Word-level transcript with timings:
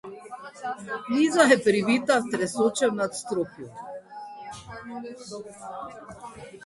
Miza 1.11 1.41
je 1.49 1.49
bila 1.57 1.65
pribita 1.67 2.15
v 2.23 2.31
tresočem 2.35 2.97
nadstropju. 3.01 3.69